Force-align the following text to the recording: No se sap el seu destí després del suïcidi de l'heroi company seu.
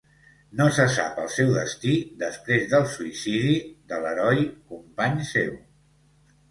No 0.59 0.65
se 0.77 0.85
sap 0.93 1.19
el 1.23 1.29
seu 1.33 1.51
destí 1.57 1.93
després 2.23 2.65
del 2.73 2.89
suïcidi 2.95 3.55
de 3.93 4.01
l'heroi 4.07 4.45
company 4.75 5.25
seu. 5.37 5.55